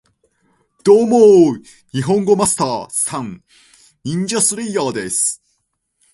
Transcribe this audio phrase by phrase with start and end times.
[0.83, 1.55] ドーモ、
[1.93, 3.43] ニホンゴマスター＝サン！
[4.03, 5.43] ニンジャスレイヤーです